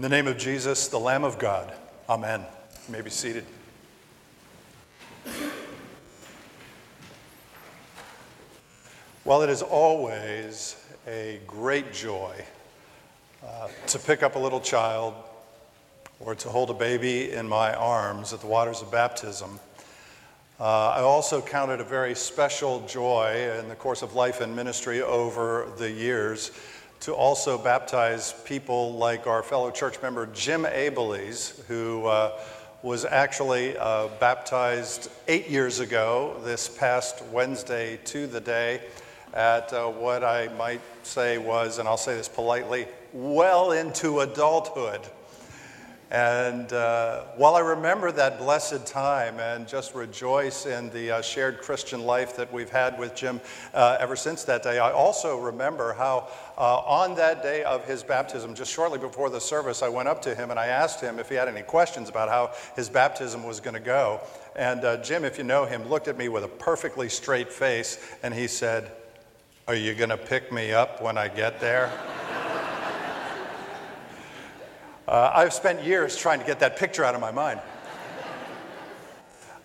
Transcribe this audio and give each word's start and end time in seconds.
In 0.00 0.02
the 0.02 0.08
name 0.08 0.28
of 0.28 0.38
Jesus, 0.38 0.88
the 0.88 0.98
Lamb 0.98 1.24
of 1.24 1.38
God. 1.38 1.74
Amen. 2.08 2.40
You 2.40 2.92
may 2.92 3.02
be 3.02 3.10
seated. 3.10 3.44
Well, 9.26 9.42
it 9.42 9.50
is 9.50 9.60
always 9.60 10.82
a 11.06 11.38
great 11.46 11.92
joy 11.92 12.32
uh, 13.46 13.68
to 13.88 13.98
pick 13.98 14.22
up 14.22 14.36
a 14.36 14.38
little 14.38 14.62
child 14.62 15.12
or 16.18 16.34
to 16.34 16.48
hold 16.48 16.70
a 16.70 16.74
baby 16.74 17.32
in 17.32 17.46
my 17.46 17.74
arms 17.74 18.32
at 18.32 18.40
the 18.40 18.46
waters 18.46 18.80
of 18.80 18.90
baptism. 18.90 19.60
Uh, 20.58 20.92
I 20.92 21.00
also 21.00 21.42
count 21.42 21.72
it 21.72 21.80
a 21.80 21.84
very 21.84 22.14
special 22.14 22.86
joy 22.86 23.54
in 23.58 23.68
the 23.68 23.76
course 23.76 24.00
of 24.00 24.14
life 24.14 24.40
and 24.40 24.56
ministry 24.56 25.02
over 25.02 25.68
the 25.76 25.90
years 25.90 26.52
to 27.00 27.14
also 27.14 27.56
baptize 27.56 28.34
people 28.44 28.92
like 28.92 29.26
our 29.26 29.42
fellow 29.42 29.70
church 29.70 30.00
member 30.02 30.26
Jim 30.26 30.64
Abelies, 30.64 31.64
who 31.64 32.06
uh, 32.06 32.38
was 32.82 33.04
actually 33.04 33.76
uh, 33.76 34.08
baptized 34.20 35.10
eight 35.26 35.48
years 35.48 35.80
ago, 35.80 36.38
this 36.44 36.68
past 36.68 37.22
Wednesday 37.26 37.98
to 38.04 38.26
the 38.26 38.40
day, 38.40 38.82
at 39.32 39.72
uh, 39.72 39.86
what 39.86 40.24
I 40.24 40.48
might 40.58 40.80
say 41.02 41.38
was, 41.38 41.78
and 41.78 41.88
I'll 41.88 41.96
say 41.96 42.16
this 42.16 42.28
politely, 42.28 42.86
well 43.12 43.72
into 43.72 44.20
adulthood. 44.20 45.00
And 46.10 46.72
uh, 46.72 47.22
while 47.36 47.54
I 47.54 47.60
remember 47.60 48.10
that 48.10 48.38
blessed 48.38 48.84
time 48.84 49.38
and 49.38 49.68
just 49.68 49.94
rejoice 49.94 50.66
in 50.66 50.90
the 50.90 51.12
uh, 51.12 51.22
shared 51.22 51.60
Christian 51.60 52.02
life 52.02 52.34
that 52.36 52.52
we've 52.52 52.70
had 52.70 52.98
with 52.98 53.14
Jim 53.14 53.40
uh, 53.74 53.96
ever 54.00 54.16
since 54.16 54.42
that 54.44 54.64
day, 54.64 54.80
I 54.80 54.90
also 54.90 55.38
remember 55.38 55.92
how 55.92 56.28
uh, 56.58 56.78
on 56.78 57.14
that 57.14 57.44
day 57.44 57.62
of 57.62 57.84
his 57.84 58.02
baptism, 58.02 58.56
just 58.56 58.72
shortly 58.72 58.98
before 58.98 59.30
the 59.30 59.40
service, 59.40 59.82
I 59.82 59.88
went 59.88 60.08
up 60.08 60.20
to 60.22 60.34
him 60.34 60.50
and 60.50 60.58
I 60.58 60.66
asked 60.66 61.00
him 61.00 61.20
if 61.20 61.28
he 61.28 61.36
had 61.36 61.46
any 61.46 61.62
questions 61.62 62.08
about 62.08 62.28
how 62.28 62.54
his 62.74 62.88
baptism 62.88 63.44
was 63.44 63.60
going 63.60 63.74
to 63.74 63.80
go. 63.80 64.20
And 64.56 64.84
uh, 64.84 64.96
Jim, 65.04 65.24
if 65.24 65.38
you 65.38 65.44
know 65.44 65.64
him, 65.64 65.88
looked 65.88 66.08
at 66.08 66.18
me 66.18 66.28
with 66.28 66.42
a 66.42 66.48
perfectly 66.48 67.08
straight 67.08 67.52
face 67.52 68.04
and 68.24 68.34
he 68.34 68.48
said, 68.48 68.90
Are 69.68 69.76
you 69.76 69.94
going 69.94 70.10
to 70.10 70.16
pick 70.16 70.50
me 70.50 70.72
up 70.72 71.00
when 71.00 71.16
I 71.16 71.28
get 71.28 71.60
there? 71.60 71.92
Uh, 75.10 75.32
I've 75.34 75.52
spent 75.52 75.82
years 75.82 76.16
trying 76.16 76.38
to 76.38 76.46
get 76.46 76.60
that 76.60 76.76
picture 76.76 77.04
out 77.04 77.16
of 77.16 77.20
my 77.20 77.32
mind. 77.32 77.58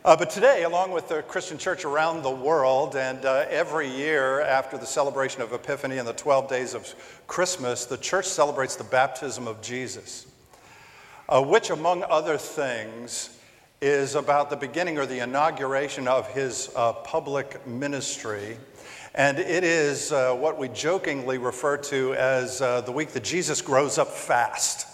Uh, 0.04 0.16
but 0.16 0.32
today, 0.32 0.64
along 0.64 0.90
with 0.90 1.08
the 1.08 1.22
Christian 1.22 1.60
church 1.60 1.86
around 1.86 2.24
the 2.24 2.32
world, 2.32 2.96
and 2.96 3.24
uh, 3.24 3.46
every 3.48 3.88
year 3.88 4.42
after 4.42 4.76
the 4.76 4.88
celebration 4.88 5.44
of 5.44 5.54
Epiphany 5.54 6.00
and 6.00 6.08
the 6.08 6.14
12 6.14 6.50
days 6.50 6.74
of 6.74 6.96
Christmas, 7.28 7.86
the 7.86 7.98
church 7.98 8.26
celebrates 8.26 8.76
the 8.76 8.86
baptism 8.86 9.48
of 9.48 9.62
Jesus, 9.62 10.26
uh, 11.30 11.44
which, 11.44 11.70
among 11.70 12.02
other 12.02 12.40
things, 12.40 13.38
is 13.82 14.16
about 14.16 14.50
the 14.50 14.56
beginning 14.56 14.98
or 14.98 15.06
the 15.06 15.20
inauguration 15.20 16.08
of 16.08 16.28
his 16.30 16.72
uh, 16.76 16.92
public 16.92 17.68
ministry. 17.68 18.58
And 19.14 19.38
it 19.38 19.64
is 19.64 20.12
uh, 20.12 20.34
what 20.34 20.58
we 20.58 20.70
jokingly 20.70 21.38
refer 21.38 21.78
to 21.78 22.16
as 22.16 22.58
the 22.58 22.92
week 22.92 23.10
that 23.10 23.24
Jesus 23.24 23.62
grows 23.62 24.00
up 24.00 24.08
fast. 24.08 24.88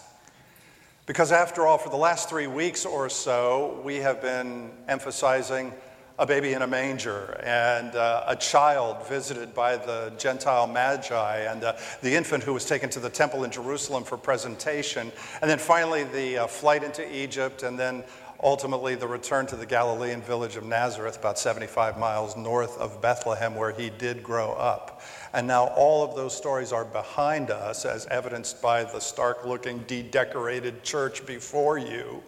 Because, 1.05 1.31
after 1.31 1.66
all, 1.66 1.77
for 1.77 1.89
the 1.89 1.97
last 1.97 2.30
three 2.30 2.47
weeks 2.47 2.85
or 2.85 3.09
so, 3.09 3.81
we 3.83 3.97
have 3.97 4.21
been 4.21 4.71
emphasizing 4.88 5.73
a 6.19 6.25
baby 6.25 6.53
in 6.53 6.61
a 6.61 6.67
manger 6.67 7.41
and 7.43 7.95
uh, 7.95 8.23
a 8.27 8.35
child 8.35 9.08
visited 9.08 9.55
by 9.55 9.75
the 9.75 10.13
Gentile 10.19 10.67
Magi 10.67 11.39
and 11.39 11.63
uh, 11.63 11.73
the 12.03 12.16
infant 12.16 12.43
who 12.43 12.53
was 12.53 12.66
taken 12.66 12.91
to 12.91 12.99
the 12.99 13.09
temple 13.09 13.43
in 13.43 13.49
Jerusalem 13.49 14.03
for 14.03 14.17
presentation. 14.17 15.11
And 15.42 15.49
then 15.49 15.58
finally, 15.58 16.03
the 16.03 16.39
uh, 16.39 16.48
flight 16.48 16.83
into 16.83 17.03
Egypt, 17.11 17.64
and 17.64 17.80
then 17.80 18.03
ultimately 18.43 18.95
the 18.95 19.07
return 19.07 19.45
to 19.47 19.55
the 19.55 19.65
Galilean 19.65 20.21
village 20.21 20.55
of 20.55 20.65
Nazareth, 20.65 21.17
about 21.17 21.37
75 21.37 21.97
miles 21.97 22.35
north 22.35 22.77
of 22.77 23.02
Bethlehem, 23.02 23.55
where 23.55 23.71
he 23.71 23.89
did 23.89 24.23
grow 24.23 24.53
up. 24.53 25.02
And 25.33 25.47
now 25.47 25.67
all 25.67 26.03
of 26.03 26.15
those 26.15 26.35
stories 26.35 26.71
are 26.71 26.85
behind 26.85 27.52
us, 27.52 27.85
as 27.85 28.05
evidenced 28.07 28.61
by 28.61 28.83
the 28.83 28.99
stark 28.99 29.45
looking, 29.45 29.79
de 29.79 30.02
decorated 30.02 30.83
church 30.83 31.25
before 31.25 31.77
you, 31.77 32.23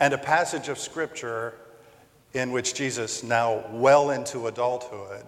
and 0.00 0.14
a 0.14 0.18
passage 0.18 0.68
of 0.68 0.78
scripture 0.78 1.54
in 2.34 2.52
which 2.52 2.74
Jesus, 2.74 3.22
now 3.22 3.64
well 3.72 4.10
into 4.10 4.46
adulthood, 4.46 5.24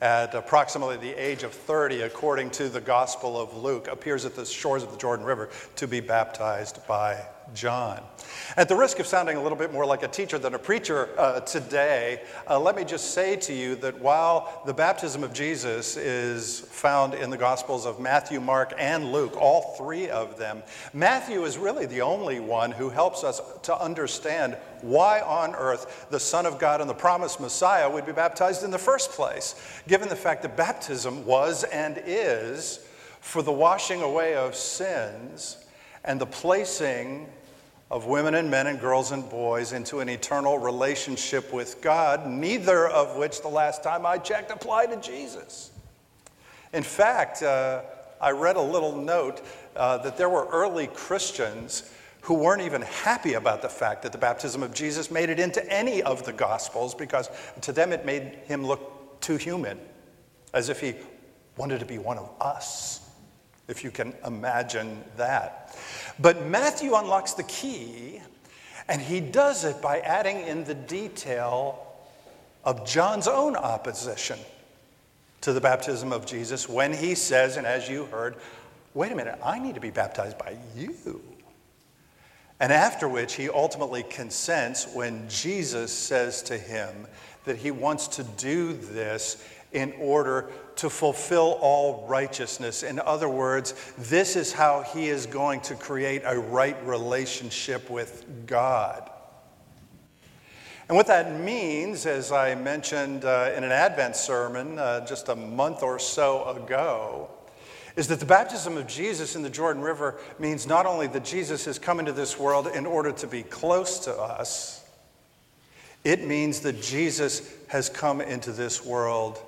at 0.00 0.34
approximately 0.34 0.96
the 0.96 1.12
age 1.12 1.42
of 1.42 1.52
30, 1.52 2.02
according 2.02 2.50
to 2.50 2.68
the 2.68 2.80
Gospel 2.80 3.40
of 3.40 3.56
Luke, 3.56 3.88
appears 3.88 4.24
at 4.24 4.36
the 4.36 4.44
shores 4.44 4.82
of 4.82 4.90
the 4.90 4.98
Jordan 4.98 5.24
River 5.24 5.50
to 5.76 5.88
be 5.88 6.00
baptized 6.00 6.86
by 6.86 7.24
John. 7.52 8.00
At 8.56 8.68
the 8.68 8.76
risk 8.76 8.98
of 8.98 9.06
sounding 9.06 9.36
a 9.36 9.42
little 9.42 9.58
bit 9.58 9.72
more 9.72 9.84
like 9.84 10.02
a 10.02 10.08
teacher 10.08 10.38
than 10.38 10.54
a 10.54 10.58
preacher 10.58 11.08
uh, 11.18 11.40
today, 11.40 12.22
uh, 12.48 12.58
let 12.58 12.76
me 12.76 12.84
just 12.84 13.12
say 13.12 13.36
to 13.36 13.52
you 13.52 13.74
that 13.76 14.00
while 14.00 14.62
the 14.66 14.72
baptism 14.72 15.22
of 15.22 15.32
Jesus 15.32 15.96
is 15.96 16.60
found 16.60 17.14
in 17.14 17.30
the 17.30 17.36
Gospels 17.36 17.86
of 17.86 18.00
Matthew, 18.00 18.40
Mark, 18.40 18.72
and 18.78 19.12
Luke, 19.12 19.36
all 19.36 19.74
three 19.76 20.08
of 20.08 20.38
them, 20.38 20.62
Matthew 20.92 21.44
is 21.44 21.58
really 21.58 21.86
the 21.86 22.00
only 22.00 22.40
one 22.40 22.70
who 22.70 22.88
helps 22.88 23.24
us 23.24 23.40
to 23.62 23.78
understand 23.78 24.56
why 24.80 25.20
on 25.20 25.54
earth 25.54 26.06
the 26.10 26.20
Son 26.20 26.46
of 26.46 26.58
God 26.58 26.80
and 26.80 26.88
the 26.88 26.94
promised 26.94 27.40
Messiah 27.40 27.90
would 27.90 28.06
be 28.06 28.12
baptized 28.12 28.64
in 28.64 28.70
the 28.70 28.78
first 28.78 29.10
place, 29.10 29.54
given 29.88 30.08
the 30.08 30.16
fact 30.16 30.42
that 30.42 30.56
baptism 30.56 31.24
was 31.24 31.64
and 31.64 32.00
is 32.06 32.86
for 33.20 33.42
the 33.42 33.52
washing 33.52 34.02
away 34.02 34.34
of 34.34 34.54
sins 34.54 35.63
and 36.04 36.20
the 36.20 36.26
placing 36.26 37.26
of 37.90 38.06
women 38.06 38.34
and 38.34 38.50
men 38.50 38.66
and 38.66 38.80
girls 38.80 39.12
and 39.12 39.28
boys 39.30 39.72
into 39.72 40.00
an 40.00 40.08
eternal 40.08 40.58
relationship 40.58 41.52
with 41.52 41.80
God, 41.80 42.26
neither 42.26 42.88
of 42.88 43.16
which 43.16 43.40
the 43.40 43.48
last 43.48 43.82
time 43.82 44.04
I 44.04 44.18
checked 44.18 44.50
applied 44.50 44.90
to 44.90 44.96
Jesus. 44.96 45.70
In 46.72 46.82
fact, 46.82 47.42
uh, 47.42 47.82
I 48.20 48.30
read 48.30 48.56
a 48.56 48.62
little 48.62 48.96
note 48.96 49.42
uh, 49.76 49.98
that 49.98 50.16
there 50.16 50.28
were 50.28 50.46
early 50.46 50.88
Christians 50.88 51.90
who 52.22 52.34
weren't 52.34 52.62
even 52.62 52.82
happy 52.82 53.34
about 53.34 53.60
the 53.60 53.68
fact 53.68 54.02
that 54.02 54.12
the 54.12 54.18
baptism 54.18 54.62
of 54.62 54.72
Jesus 54.74 55.10
made 55.10 55.28
it 55.28 55.38
into 55.38 55.64
any 55.70 56.02
of 56.02 56.24
the 56.24 56.32
Gospels 56.32 56.94
because 56.94 57.28
to 57.60 57.70
them 57.70 57.92
it 57.92 58.06
made 58.06 58.22
him 58.46 58.66
look 58.66 59.20
too 59.20 59.36
human, 59.36 59.78
as 60.54 60.68
if 60.68 60.80
he 60.80 60.94
wanted 61.56 61.80
to 61.80 61.86
be 61.86 61.98
one 61.98 62.18
of 62.18 62.30
us 62.40 63.03
if 63.68 63.82
you 63.82 63.90
can 63.90 64.14
imagine 64.26 65.02
that. 65.16 65.76
But 66.18 66.46
Matthew 66.46 66.94
unlocks 66.94 67.32
the 67.32 67.42
key, 67.44 68.20
and 68.88 69.00
he 69.00 69.20
does 69.20 69.64
it 69.64 69.80
by 69.80 70.00
adding 70.00 70.40
in 70.46 70.64
the 70.64 70.74
detail 70.74 71.86
of 72.64 72.86
John's 72.86 73.28
own 73.28 73.56
opposition 73.56 74.38
to 75.42 75.52
the 75.52 75.60
baptism 75.60 76.12
of 76.12 76.24
Jesus 76.24 76.68
when 76.68 76.92
he 76.92 77.14
says, 77.14 77.56
and 77.56 77.66
as 77.66 77.88
you 77.88 78.04
heard, 78.06 78.36
wait 78.94 79.12
a 79.12 79.14
minute, 79.14 79.38
I 79.44 79.58
need 79.58 79.74
to 79.74 79.80
be 79.80 79.90
baptized 79.90 80.38
by 80.38 80.56
you. 80.76 81.20
And 82.60 82.72
after 82.72 83.08
which 83.08 83.34
he 83.34 83.48
ultimately 83.48 84.04
consents 84.04 84.86
when 84.94 85.28
Jesus 85.28 85.92
says 85.92 86.42
to 86.44 86.56
him 86.56 87.06
that 87.44 87.56
he 87.56 87.70
wants 87.70 88.08
to 88.08 88.24
do 88.24 88.72
this 88.72 89.46
in 89.74 89.92
order 89.98 90.50
to 90.76 90.88
fulfill 90.88 91.58
all 91.60 92.06
righteousness. 92.08 92.82
In 92.82 92.98
other 92.98 93.28
words, 93.28 93.74
this 93.98 94.36
is 94.36 94.52
how 94.52 94.82
he 94.82 95.08
is 95.08 95.26
going 95.26 95.60
to 95.62 95.74
create 95.74 96.22
a 96.24 96.38
right 96.38 96.76
relationship 96.86 97.90
with 97.90 98.24
God. 98.46 99.10
And 100.88 100.96
what 100.96 101.06
that 101.06 101.40
means, 101.40 102.06
as 102.06 102.30
I 102.30 102.54
mentioned 102.54 103.24
uh, 103.24 103.52
in 103.56 103.64
an 103.64 103.72
Advent 103.72 104.16
sermon 104.16 104.78
uh, 104.78 105.06
just 105.06 105.28
a 105.28 105.36
month 105.36 105.82
or 105.82 105.98
so 105.98 106.44
ago, 106.44 107.30
is 107.96 108.08
that 108.08 108.20
the 108.20 108.26
baptism 108.26 108.76
of 108.76 108.86
Jesus 108.86 109.36
in 109.36 109.42
the 109.42 109.50
Jordan 109.50 109.82
River 109.82 110.18
means 110.38 110.66
not 110.66 110.84
only 110.84 111.06
that 111.06 111.24
Jesus 111.24 111.64
has 111.64 111.78
come 111.78 112.00
into 112.00 112.12
this 112.12 112.38
world 112.38 112.66
in 112.66 112.86
order 112.86 113.12
to 113.12 113.26
be 113.26 113.42
close 113.42 114.00
to 114.00 114.12
us, 114.12 114.84
it 116.02 116.26
means 116.26 116.60
that 116.60 116.82
Jesus 116.82 117.50
has 117.68 117.88
come 117.88 118.20
into 118.20 118.52
this 118.52 118.84
world 118.84 119.38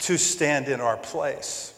to 0.00 0.16
stand 0.16 0.68
in 0.68 0.80
our 0.80 0.96
place. 0.96 1.72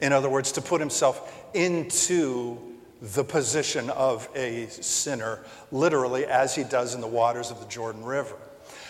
In 0.00 0.12
other 0.12 0.28
words, 0.28 0.52
to 0.52 0.60
put 0.60 0.80
himself 0.80 1.34
into 1.54 2.58
the 3.00 3.24
position 3.24 3.90
of 3.90 4.28
a 4.34 4.66
sinner, 4.68 5.44
literally, 5.70 6.26
as 6.26 6.54
he 6.54 6.64
does 6.64 6.94
in 6.94 7.00
the 7.00 7.06
waters 7.06 7.50
of 7.50 7.60
the 7.60 7.66
Jordan 7.66 8.04
River. 8.04 8.36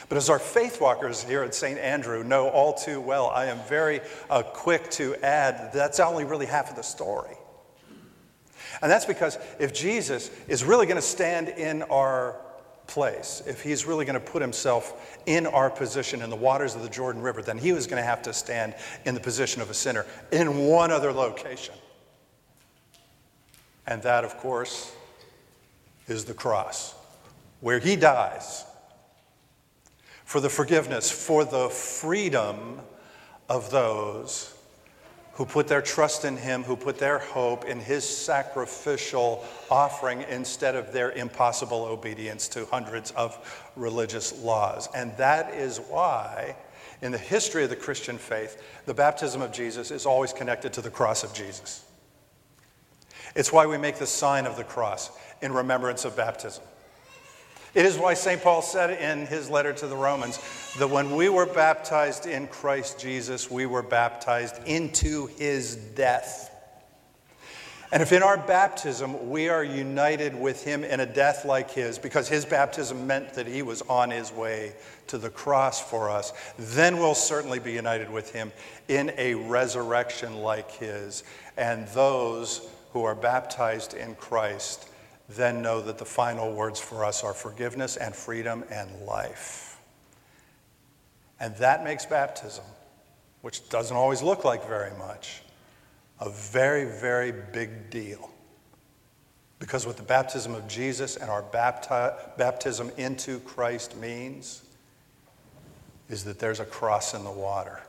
But 0.08 0.16
as 0.16 0.30
our 0.30 0.38
faith 0.38 0.80
walkers 0.80 1.22
here 1.22 1.42
at 1.42 1.54
St. 1.54 1.78
Andrew 1.78 2.24
know 2.24 2.48
all 2.48 2.72
too 2.72 3.00
well, 3.00 3.28
I 3.28 3.46
am 3.46 3.58
very 3.68 4.00
uh, 4.30 4.42
quick 4.42 4.90
to 4.92 5.14
add 5.16 5.72
that's 5.72 6.00
only 6.00 6.24
really 6.24 6.46
half 6.46 6.70
of 6.70 6.76
the 6.76 6.82
story. 6.82 7.36
And 8.80 8.90
that's 8.90 9.04
because 9.04 9.38
if 9.58 9.74
Jesus 9.74 10.30
is 10.46 10.64
really 10.64 10.86
going 10.86 10.96
to 10.96 11.02
stand 11.02 11.48
in 11.48 11.82
our 11.82 12.40
place, 12.88 13.42
if 13.46 13.62
he's 13.62 13.86
really 13.86 14.04
going 14.04 14.18
to 14.18 14.26
put 14.26 14.42
himself 14.42 15.18
in 15.26 15.46
our 15.46 15.70
position 15.70 16.22
in 16.22 16.30
the 16.30 16.36
waters 16.36 16.74
of 16.74 16.82
the 16.82 16.88
Jordan 16.88 17.22
River, 17.22 17.42
then 17.42 17.58
he 17.58 17.72
was 17.72 17.86
going 17.86 18.02
to 18.02 18.06
have 18.06 18.22
to 18.22 18.32
stand 18.32 18.74
in 19.04 19.14
the 19.14 19.20
position 19.20 19.62
of 19.62 19.70
a 19.70 19.74
sinner 19.74 20.04
in 20.32 20.66
one 20.66 20.90
other 20.90 21.12
location. 21.12 21.74
And 23.86 24.02
that, 24.02 24.24
of 24.24 24.36
course, 24.38 24.92
is 26.08 26.24
the 26.24 26.34
cross, 26.34 26.94
where 27.60 27.78
he 27.78 27.94
dies 27.94 28.64
for 30.24 30.40
the 30.40 30.50
forgiveness, 30.50 31.10
for 31.10 31.44
the 31.44 31.68
freedom 31.68 32.80
of 33.48 33.70
those 33.70 34.54
who 35.38 35.46
put 35.46 35.68
their 35.68 35.80
trust 35.80 36.24
in 36.24 36.36
him, 36.36 36.64
who 36.64 36.74
put 36.74 36.98
their 36.98 37.20
hope 37.20 37.64
in 37.64 37.78
his 37.78 38.02
sacrificial 38.04 39.44
offering 39.70 40.22
instead 40.22 40.74
of 40.74 40.92
their 40.92 41.12
impossible 41.12 41.84
obedience 41.84 42.48
to 42.48 42.66
hundreds 42.66 43.12
of 43.12 43.70
religious 43.76 44.42
laws. 44.42 44.88
And 44.96 45.16
that 45.16 45.54
is 45.54 45.78
why, 45.78 46.56
in 47.02 47.12
the 47.12 47.18
history 47.18 47.62
of 47.62 47.70
the 47.70 47.76
Christian 47.76 48.18
faith, 48.18 48.60
the 48.84 48.94
baptism 48.94 49.40
of 49.40 49.52
Jesus 49.52 49.92
is 49.92 50.06
always 50.06 50.32
connected 50.32 50.72
to 50.72 50.80
the 50.80 50.90
cross 50.90 51.22
of 51.22 51.32
Jesus. 51.32 51.84
It's 53.36 53.52
why 53.52 53.64
we 53.64 53.78
make 53.78 53.98
the 53.98 54.08
sign 54.08 54.44
of 54.44 54.56
the 54.56 54.64
cross 54.64 55.08
in 55.40 55.52
remembrance 55.52 56.04
of 56.04 56.16
baptism. 56.16 56.64
It 57.74 57.84
is 57.84 57.98
why 57.98 58.14
St. 58.14 58.42
Paul 58.42 58.62
said 58.62 58.90
in 58.90 59.26
his 59.26 59.50
letter 59.50 59.72
to 59.74 59.86
the 59.86 59.96
Romans 59.96 60.38
that 60.78 60.88
when 60.88 61.14
we 61.14 61.28
were 61.28 61.46
baptized 61.46 62.26
in 62.26 62.46
Christ 62.46 62.98
Jesus, 62.98 63.50
we 63.50 63.66
were 63.66 63.82
baptized 63.82 64.56
into 64.66 65.26
his 65.38 65.76
death. 65.76 66.54
And 67.90 68.02
if 68.02 68.12
in 68.12 68.22
our 68.22 68.36
baptism 68.36 69.30
we 69.30 69.48
are 69.48 69.64
united 69.64 70.38
with 70.38 70.62
him 70.62 70.84
in 70.84 71.00
a 71.00 71.06
death 71.06 71.46
like 71.46 71.70
his, 71.70 71.98
because 71.98 72.28
his 72.28 72.44
baptism 72.44 73.06
meant 73.06 73.32
that 73.34 73.46
he 73.46 73.62
was 73.62 73.80
on 73.82 74.10
his 74.10 74.30
way 74.30 74.74
to 75.06 75.16
the 75.16 75.30
cross 75.30 75.80
for 75.80 76.10
us, 76.10 76.32
then 76.58 76.98
we'll 76.98 77.14
certainly 77.14 77.58
be 77.58 77.72
united 77.72 78.10
with 78.10 78.30
him 78.30 78.52
in 78.88 79.12
a 79.16 79.34
resurrection 79.34 80.36
like 80.36 80.70
his. 80.70 81.24
And 81.56 81.88
those 81.88 82.68
who 82.92 83.04
are 83.04 83.14
baptized 83.14 83.94
in 83.94 84.14
Christ 84.16 84.87
then 85.28 85.60
know 85.60 85.80
that 85.82 85.98
the 85.98 86.04
final 86.04 86.52
words 86.52 86.80
for 86.80 87.04
us 87.04 87.22
are 87.22 87.34
forgiveness 87.34 87.96
and 87.96 88.14
freedom 88.14 88.64
and 88.70 88.90
life. 89.02 89.78
And 91.38 91.54
that 91.56 91.84
makes 91.84 92.06
baptism, 92.06 92.64
which 93.42 93.68
doesn't 93.68 93.96
always 93.96 94.22
look 94.22 94.44
like 94.44 94.66
very 94.66 94.96
much, 94.96 95.42
a 96.20 96.30
very, 96.30 96.84
very 96.84 97.32
big 97.32 97.90
deal. 97.90 98.30
Because 99.58 99.86
what 99.86 99.96
the 99.96 100.02
baptism 100.02 100.54
of 100.54 100.66
Jesus 100.66 101.16
and 101.16 101.30
our 101.30 101.42
bapti- 101.42 102.14
baptism 102.36 102.90
into 102.96 103.40
Christ 103.40 103.96
means 103.96 104.62
is 106.08 106.24
that 106.24 106.38
there's 106.38 106.60
a 106.60 106.64
cross 106.64 107.12
in 107.12 107.24
the 107.24 107.30
water. 107.30 107.80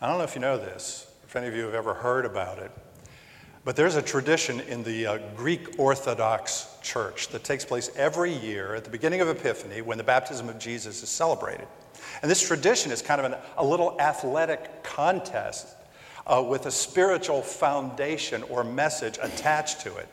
I 0.00 0.06
don't 0.06 0.18
know 0.18 0.24
if 0.24 0.34
you 0.34 0.40
know 0.40 0.58
this, 0.58 1.10
if 1.24 1.34
any 1.34 1.46
of 1.46 1.54
you 1.54 1.64
have 1.64 1.74
ever 1.74 1.94
heard 1.94 2.26
about 2.26 2.58
it, 2.58 2.70
but 3.66 3.74
there's 3.74 3.96
a 3.96 4.02
tradition 4.02 4.60
in 4.60 4.84
the 4.84 5.06
uh, 5.06 5.18
Greek 5.34 5.76
Orthodox 5.76 6.68
Church 6.82 7.26
that 7.30 7.42
takes 7.42 7.64
place 7.64 7.90
every 7.96 8.32
year 8.32 8.76
at 8.76 8.84
the 8.84 8.90
beginning 8.90 9.20
of 9.20 9.28
Epiphany 9.28 9.82
when 9.82 9.98
the 9.98 10.04
baptism 10.04 10.48
of 10.48 10.56
Jesus 10.56 11.02
is 11.02 11.08
celebrated. 11.08 11.66
And 12.22 12.30
this 12.30 12.46
tradition 12.46 12.92
is 12.92 13.02
kind 13.02 13.20
of 13.20 13.32
an, 13.32 13.38
a 13.56 13.64
little 13.64 14.00
athletic 14.00 14.84
contest 14.84 15.66
uh, 16.28 16.44
with 16.48 16.66
a 16.66 16.70
spiritual 16.70 17.42
foundation 17.42 18.44
or 18.44 18.62
message 18.62 19.18
attached 19.20 19.80
to 19.80 19.96
it. 19.96 20.06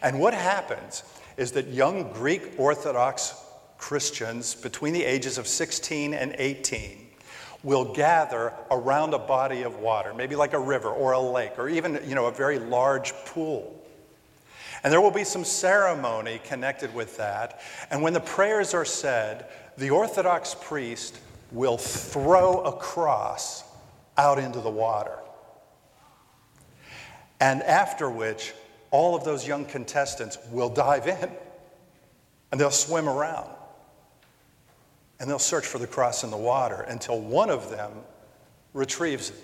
And 0.00 0.20
what 0.20 0.32
happens 0.32 1.02
is 1.36 1.50
that 1.52 1.66
young 1.66 2.12
Greek 2.12 2.52
Orthodox 2.58 3.34
Christians 3.76 4.54
between 4.54 4.92
the 4.92 5.02
ages 5.02 5.36
of 5.36 5.48
16 5.48 6.14
and 6.14 6.36
18 6.38 7.04
will 7.64 7.92
gather 7.94 8.52
around 8.70 9.14
a 9.14 9.18
body 9.18 9.62
of 9.62 9.78
water, 9.78 10.14
maybe 10.14 10.36
like 10.36 10.52
a 10.52 10.58
river 10.58 10.90
or 10.90 11.12
a 11.12 11.20
lake 11.20 11.58
or 11.58 11.68
even 11.68 11.98
you 12.06 12.14
know, 12.14 12.26
a 12.26 12.30
very 12.30 12.58
large 12.58 13.12
pool. 13.24 13.80
And 14.84 14.92
there 14.92 15.00
will 15.00 15.10
be 15.10 15.24
some 15.24 15.44
ceremony 15.44 16.40
connected 16.44 16.94
with 16.94 17.16
that. 17.16 17.62
And 17.90 18.02
when 18.02 18.12
the 18.12 18.20
prayers 18.20 18.74
are 18.74 18.84
said, 18.84 19.48
the 19.78 19.90
Orthodox 19.90 20.54
priest 20.60 21.18
will 21.50 21.78
throw 21.78 22.60
a 22.60 22.72
cross 22.76 23.64
out 24.18 24.38
into 24.38 24.60
the 24.60 24.70
water. 24.70 25.18
And 27.40 27.62
after 27.62 28.10
which, 28.10 28.52
all 28.90 29.16
of 29.16 29.24
those 29.24 29.46
young 29.46 29.64
contestants 29.64 30.38
will 30.50 30.68
dive 30.68 31.08
in 31.08 31.30
and 32.52 32.60
they'll 32.60 32.70
swim 32.70 33.08
around 33.08 33.53
and 35.24 35.30
they'll 35.30 35.38
search 35.38 35.64
for 35.64 35.78
the 35.78 35.86
cross 35.86 36.22
in 36.22 36.30
the 36.30 36.36
water 36.36 36.82
until 36.82 37.18
one 37.18 37.48
of 37.48 37.70
them 37.70 37.90
retrieves 38.74 39.30
it. 39.30 39.36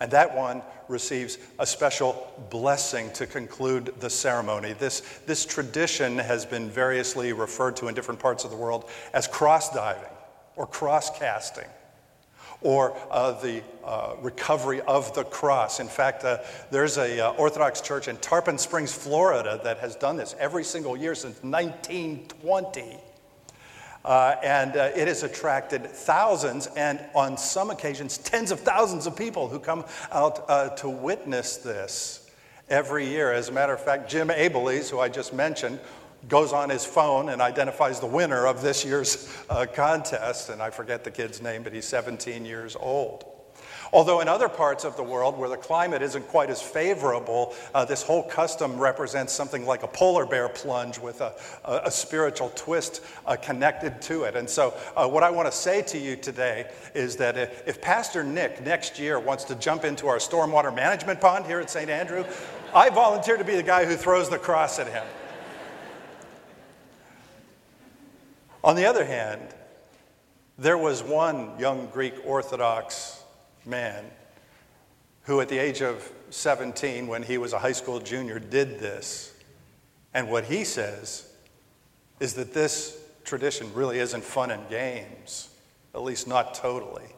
And 0.00 0.10
that 0.10 0.34
one 0.34 0.62
receives 0.88 1.38
a 1.60 1.64
special 1.64 2.28
blessing 2.50 3.12
to 3.12 3.28
conclude 3.28 3.94
the 4.00 4.10
ceremony. 4.10 4.72
This, 4.72 5.02
this 5.24 5.46
tradition 5.46 6.18
has 6.18 6.44
been 6.44 6.68
variously 6.68 7.32
referred 7.32 7.76
to 7.76 7.86
in 7.86 7.94
different 7.94 8.18
parts 8.18 8.42
of 8.42 8.50
the 8.50 8.56
world 8.56 8.90
as 9.12 9.28
cross 9.28 9.72
diving 9.72 10.10
or 10.56 10.66
cross 10.66 11.16
casting 11.16 11.68
or 12.60 12.96
uh, 13.08 13.40
the 13.40 13.62
uh, 13.84 14.16
recovery 14.20 14.80
of 14.80 15.14
the 15.14 15.22
cross. 15.22 15.78
In 15.78 15.86
fact, 15.86 16.24
uh, 16.24 16.38
there's 16.72 16.98
a 16.98 17.20
uh, 17.20 17.30
Orthodox 17.34 17.80
church 17.80 18.08
in 18.08 18.16
Tarpon 18.16 18.58
Springs, 18.58 18.92
Florida, 18.92 19.60
that 19.62 19.78
has 19.78 19.94
done 19.94 20.16
this 20.16 20.34
every 20.40 20.64
single 20.64 20.96
year 20.96 21.14
since 21.14 21.40
1920. 21.44 22.98
Uh, 24.04 24.36
and 24.42 24.76
uh, 24.76 24.90
it 24.96 25.08
has 25.08 25.22
attracted 25.22 25.86
thousands 25.86 26.68
and 26.68 27.00
on 27.14 27.36
some 27.36 27.70
occasions 27.70 28.16
tens 28.18 28.50
of 28.50 28.60
thousands 28.60 29.06
of 29.06 29.14
people 29.14 29.48
who 29.48 29.58
come 29.58 29.84
out 30.10 30.44
uh, 30.48 30.70
to 30.70 30.88
witness 30.88 31.58
this 31.58 32.30
every 32.70 33.06
year. 33.06 33.32
As 33.32 33.48
a 33.48 33.52
matter 33.52 33.74
of 33.74 33.82
fact, 33.82 34.08
Jim 34.08 34.28
Abelies, 34.28 34.88
who 34.88 35.00
I 35.00 35.08
just 35.08 35.34
mentioned, 35.34 35.78
goes 36.28 36.52
on 36.52 36.70
his 36.70 36.84
phone 36.84 37.28
and 37.30 37.42
identifies 37.42 38.00
the 38.00 38.06
winner 38.06 38.46
of 38.46 38.62
this 38.62 38.84
year's 38.84 39.34
uh, 39.48 39.66
contest. 39.66 40.48
And 40.50 40.62
I 40.62 40.70
forget 40.70 41.04
the 41.04 41.10
kid's 41.10 41.42
name, 41.42 41.62
but 41.62 41.72
he's 41.72 41.86
17 41.86 42.44
years 42.44 42.76
old. 42.78 43.24
Although 43.92 44.20
in 44.20 44.28
other 44.28 44.48
parts 44.48 44.84
of 44.84 44.96
the 44.96 45.02
world 45.02 45.36
where 45.36 45.48
the 45.48 45.56
climate 45.56 46.00
isn't 46.00 46.28
quite 46.28 46.48
as 46.48 46.62
favorable, 46.62 47.54
uh, 47.74 47.84
this 47.84 48.02
whole 48.02 48.22
custom 48.22 48.78
represents 48.78 49.32
something 49.32 49.66
like 49.66 49.82
a 49.82 49.88
polar 49.88 50.24
bear 50.24 50.48
plunge 50.48 50.98
with 50.98 51.20
a, 51.20 51.34
a, 51.64 51.80
a 51.86 51.90
spiritual 51.90 52.52
twist 52.54 53.02
uh, 53.26 53.34
connected 53.36 54.00
to 54.02 54.24
it. 54.24 54.36
And 54.36 54.48
so, 54.48 54.74
uh, 54.96 55.08
what 55.08 55.24
I 55.24 55.30
want 55.30 55.50
to 55.50 55.56
say 55.56 55.82
to 55.82 55.98
you 55.98 56.14
today 56.14 56.70
is 56.94 57.16
that 57.16 57.36
if, 57.36 57.66
if 57.66 57.80
Pastor 57.80 58.22
Nick 58.22 58.64
next 58.64 58.98
year 58.98 59.18
wants 59.18 59.44
to 59.44 59.56
jump 59.56 59.84
into 59.84 60.06
our 60.06 60.18
stormwater 60.18 60.74
management 60.74 61.20
pond 61.20 61.46
here 61.46 61.58
at 61.58 61.68
St. 61.68 61.90
Andrew, 61.90 62.24
I 62.72 62.90
volunteer 62.90 63.36
to 63.36 63.44
be 63.44 63.56
the 63.56 63.62
guy 63.62 63.84
who 63.84 63.96
throws 63.96 64.28
the 64.28 64.38
cross 64.38 64.78
at 64.78 64.86
him. 64.86 65.04
On 68.62 68.76
the 68.76 68.84
other 68.84 69.04
hand, 69.04 69.42
there 70.58 70.78
was 70.78 71.02
one 71.02 71.58
young 71.58 71.86
Greek 71.86 72.14
Orthodox 72.24 73.19
man 73.70 74.04
who, 75.22 75.40
at 75.40 75.48
the 75.48 75.58
age 75.58 75.80
of 75.80 76.10
17, 76.30 77.06
when 77.06 77.22
he 77.22 77.38
was 77.38 77.52
a 77.52 77.58
high 77.58 77.72
school 77.72 78.00
junior, 78.00 78.38
did 78.38 78.80
this. 78.80 79.32
And 80.12 80.28
what 80.28 80.44
he 80.44 80.64
says 80.64 81.32
is 82.18 82.34
that 82.34 82.52
this 82.52 82.98
tradition 83.24 83.72
really 83.72 83.98
isn't 83.98 84.24
fun 84.24 84.50
and 84.50 84.68
games, 84.68 85.48
at 85.94 86.02
least 86.02 86.26
not 86.26 86.54
totally. 86.54 87.14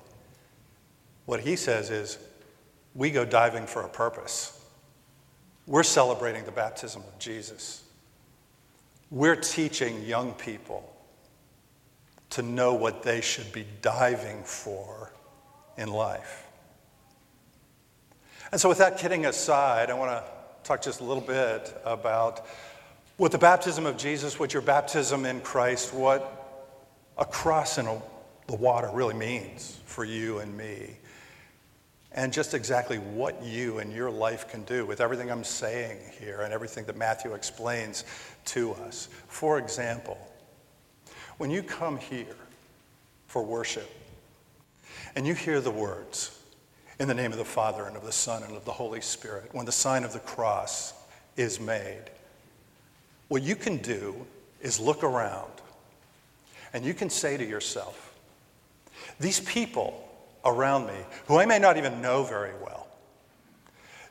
What 1.25 1.41
he 1.41 1.57
says 1.57 1.91
is, 1.91 2.19
we 2.95 3.11
go 3.11 3.25
diving 3.25 3.67
for 3.67 3.83
a 3.83 3.89
purpose. 3.89 4.61
We're 5.67 5.83
celebrating 5.83 6.45
the 6.45 6.53
baptism 6.53 7.03
of 7.03 7.19
Jesus. 7.19 7.83
We're 9.11 9.37
teaching 9.37 10.03
young 10.03 10.33
people 10.33 10.95
to 12.31 12.43
know 12.43 12.75
what 12.75 13.03
they 13.03 13.21
should 13.21 13.53
be 13.53 13.67
diving 13.81 14.43
for 14.43 15.13
in 15.77 15.89
life. 15.89 16.47
And 18.51 18.61
so, 18.61 18.69
with 18.69 18.79
that 18.79 18.99
kidding 18.99 19.27
aside, 19.27 19.91
I 19.91 19.95
want 19.95 20.11
to 20.11 20.25
talk 20.63 20.83
just 20.83 21.01
a 21.01 21.05
little 21.05 21.23
bit 21.23 21.75
about 21.85 22.47
what 23.17 23.33
the 23.33 23.39
baptism 23.39 23.87
of 23.87 23.97
Jesus, 23.97 24.39
what 24.39 24.53
your 24.53 24.63
baptism 24.63 25.25
in 25.25 25.41
Christ, 25.41 25.95
what 25.95 26.39
a 27.19 27.25
cross 27.25 27.79
in 27.79 27.87
a, 27.87 28.01
the 28.47 28.57
water 28.57 28.91
really 28.93 29.15
means 29.15 29.81
for 29.87 30.05
you 30.05 30.39
and 30.39 30.57
me, 30.57 30.97
and 32.13 32.33
just 32.33 32.53
exactly 32.53 32.99
what 32.99 33.43
you 33.43 33.79
and 33.79 33.93
your 33.93 34.11
life 34.11 34.49
can 34.49 34.65
do 34.65 34.85
with 34.85 35.01
everything 35.01 35.31
I'm 35.31 35.45
saying 35.45 35.99
here 36.19 36.41
and 36.43 36.53
everything 36.53 36.85
that 36.87 36.97
Matthew 36.97 37.35
explains 37.35 38.05
to 38.47 38.73
us. 38.75 39.09
For 39.29 39.59
example, 39.59 40.19
when 41.39 41.51
you 41.51 41.63
come 41.63 41.97
here 41.97 42.37
for 43.29 43.43
worship, 43.43 43.91
and 45.15 45.27
you 45.27 45.35
hear 45.35 45.61
the 45.61 45.71
words, 45.71 46.39
in 46.99 47.09
the 47.09 47.15
name 47.15 47.33
of 47.33 47.39
the 47.39 47.45
Father 47.45 47.85
and 47.85 47.97
of 47.97 48.05
the 48.05 48.13
Son 48.13 48.43
and 48.43 48.57
of 48.57 48.65
the 48.65 48.73
Holy 48.73 49.01
Spirit, 49.01 49.49
when 49.53 49.67
the 49.67 49.73
sign 49.73 50.05
of 50.05 50.13
the 50.13 50.21
cross 50.21 50.95
is 51.37 51.59
made, 51.59 52.05
what 53.29 53.43
you 53.43 53.57
can 53.57 53.79
do 53.79 54.15
is 54.61 54.79
look 54.79 55.03
around 55.03 55.51
and 56.73 56.85
you 56.85 56.95
can 56.95 57.11
say 57.11 57.37
to 57.37 57.45
yourself, 57.45 58.15
these 59.19 59.41
people 59.41 60.09
around 60.45 60.87
me, 60.87 60.95
who 61.27 61.39
I 61.39 61.47
may 61.47 61.59
not 61.59 61.77
even 61.77 62.01
know 62.01 62.25
very 62.25 62.53
well, 62.63 62.87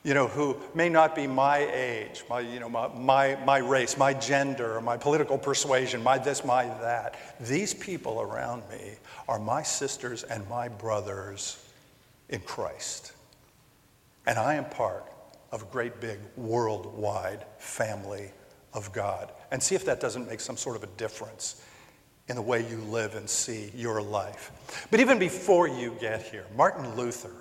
you 0.03 0.15
know, 0.15 0.27
who 0.27 0.57
may 0.73 0.89
not 0.89 1.15
be 1.15 1.27
my 1.27 1.59
age, 1.59 2.23
my, 2.29 2.39
you 2.39 2.59
know, 2.59 2.69
my, 2.69 2.87
my, 2.87 3.37
my 3.45 3.57
race, 3.59 3.97
my 3.97 4.13
gender, 4.13 4.81
my 4.81 4.97
political 4.97 5.37
persuasion, 5.37 6.01
my 6.01 6.17
this, 6.17 6.43
my 6.43 6.65
that. 6.65 7.19
These 7.39 7.75
people 7.75 8.19
around 8.19 8.63
me 8.69 8.95
are 9.27 9.37
my 9.37 9.61
sisters 9.61 10.23
and 10.23 10.47
my 10.49 10.67
brothers 10.67 11.63
in 12.29 12.41
Christ. 12.41 13.13
And 14.25 14.39
I 14.39 14.55
am 14.55 14.65
part 14.65 15.05
of 15.51 15.61
a 15.61 15.65
great 15.65 16.01
big 16.01 16.19
worldwide 16.35 17.45
family 17.59 18.31
of 18.73 18.91
God. 18.93 19.31
And 19.51 19.61
see 19.61 19.75
if 19.75 19.85
that 19.85 19.99
doesn't 19.99 20.27
make 20.27 20.39
some 20.39 20.57
sort 20.57 20.75
of 20.75 20.83
a 20.83 20.87
difference 20.97 21.63
in 22.27 22.35
the 22.35 22.41
way 22.41 22.67
you 22.67 22.77
live 22.77 23.15
and 23.15 23.29
see 23.29 23.71
your 23.75 24.01
life. 24.01 24.51
But 24.89 24.99
even 24.99 25.19
before 25.19 25.67
you 25.67 25.95
get 25.99 26.23
here, 26.23 26.45
Martin 26.55 26.95
Luther 26.95 27.33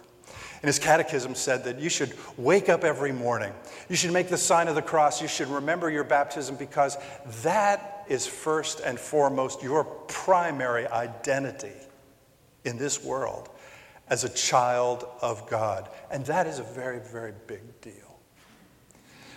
in 0.62 0.66
his 0.66 0.78
catechism 0.78 1.34
said 1.34 1.64
that 1.64 1.80
you 1.80 1.88
should 1.88 2.12
wake 2.36 2.68
up 2.68 2.84
every 2.84 3.12
morning. 3.12 3.52
You 3.88 3.96
should 3.96 4.12
make 4.12 4.28
the 4.28 4.36
sign 4.36 4.68
of 4.68 4.74
the 4.74 4.82
cross. 4.82 5.22
You 5.22 5.28
should 5.28 5.48
remember 5.48 5.90
your 5.90 6.04
baptism 6.04 6.56
because 6.56 6.98
that 7.42 8.04
is 8.08 8.26
first 8.26 8.80
and 8.80 8.98
foremost 8.98 9.62
your 9.62 9.84
primary 9.84 10.86
identity 10.86 11.72
in 12.64 12.76
this 12.76 13.02
world 13.02 13.48
as 14.08 14.24
a 14.24 14.28
child 14.28 15.06
of 15.22 15.48
God. 15.48 15.88
And 16.10 16.26
that 16.26 16.46
is 16.46 16.58
a 16.58 16.64
very, 16.64 16.98
very 16.98 17.32
big 17.46 17.80
deal. 17.80 17.94